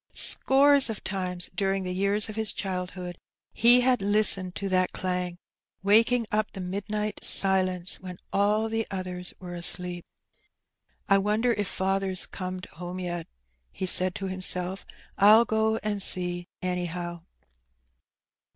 [0.15, 3.17] Scores of times during the years of his childhood
[3.53, 5.37] he had Hstened to that clang,
[5.83, 10.03] waking up the midnight silence when all the others were asleep.
[11.07, 13.27] '^I wonder if father's comed home yet?''
[13.71, 14.87] he said to him self;
[15.19, 17.21] ''I'll go and see, anyhow."